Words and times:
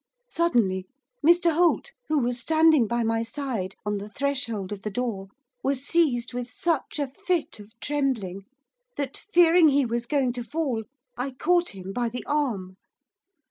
Suddenly 0.31 0.87
Mr 1.23 1.51
Holt, 1.53 1.91
who 2.07 2.17
was 2.17 2.39
standing 2.39 2.87
by 2.87 3.03
my 3.03 3.21
side 3.21 3.75
on 3.85 3.99
the 3.99 4.09
threshold 4.09 4.71
of 4.71 4.81
the 4.81 4.89
door, 4.89 5.27
was 5.63 5.85
seized 5.85 6.33
with 6.33 6.49
such 6.49 6.97
a 6.97 7.11
fit 7.27 7.59
of 7.59 7.79
trembling, 7.79 8.45
that, 8.97 9.15
fearing 9.31 9.67
he 9.67 9.85
was 9.85 10.07
going 10.07 10.33
to 10.33 10.43
fall, 10.43 10.85
I 11.15 11.29
caught 11.29 11.75
him 11.75 11.93
by 11.93 12.09
the 12.09 12.25
arm. 12.25 12.77